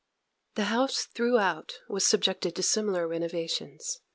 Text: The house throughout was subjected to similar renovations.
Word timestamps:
The 0.55 0.63
house 0.63 1.05
throughout 1.13 1.73
was 1.87 2.07
subjected 2.07 2.55
to 2.55 2.63
similar 2.63 3.07
renovations. 3.07 3.99